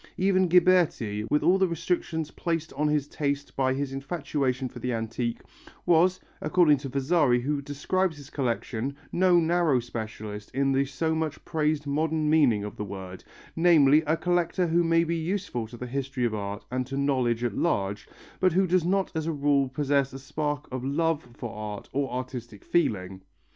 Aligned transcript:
Even 0.17 0.47
Ghiberti, 0.49 1.27
with 1.29 1.43
all 1.43 1.59
the 1.59 1.67
restrictions 1.67 2.31
placed 2.31 2.73
on 2.73 2.87
his 2.87 3.07
taste 3.07 3.55
by 3.55 3.71
his 3.75 3.93
infatuation 3.93 4.67
for 4.67 4.79
the 4.79 4.91
antique, 4.93 5.41
was, 5.85 6.19
according 6.41 6.77
to 6.77 6.89
Vasari 6.89 7.41
who 7.41 7.61
describes 7.61 8.17
his 8.17 8.31
collection, 8.31 8.95
no 9.11 9.39
narrow 9.39 9.79
specialist 9.79 10.49
in 10.55 10.71
the 10.71 10.85
so 10.85 11.13
much 11.13 11.45
praised 11.45 11.85
modern 11.85 12.31
meaning 12.31 12.63
of 12.63 12.77
the 12.77 12.83
word, 12.83 13.23
namely, 13.55 14.01
a 14.07 14.17
collector 14.17 14.65
who 14.65 14.83
may 14.83 15.03
be 15.03 15.15
useful 15.15 15.67
to 15.67 15.77
the 15.77 15.85
history 15.85 16.25
of 16.25 16.33
art 16.33 16.65
and 16.71 16.87
to 16.87 16.97
knowledge 16.97 17.43
at 17.43 17.55
large, 17.55 18.07
but 18.39 18.53
who 18.53 18.65
does 18.65 18.83
not 18.83 19.11
as 19.13 19.27
a 19.27 19.31
rule 19.31 19.69
possess 19.69 20.11
a 20.13 20.17
spark 20.17 20.67
of 20.71 20.83
love 20.83 21.21
for 21.37 21.53
art 21.55 21.87
or 21.93 22.11
artistic 22.11 22.63
feeling. 22.65 23.21